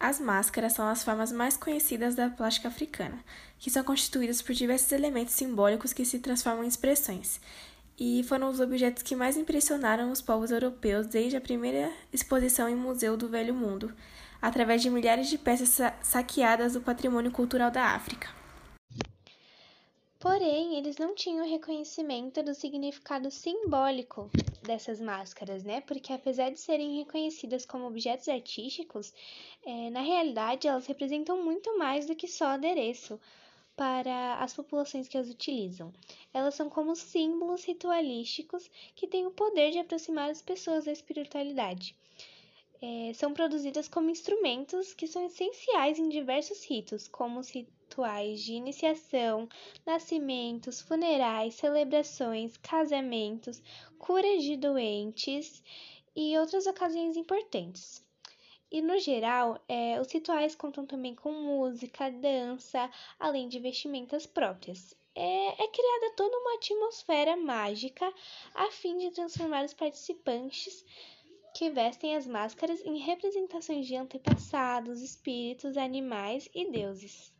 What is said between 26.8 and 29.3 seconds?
reconhecidas como objetos artísticos,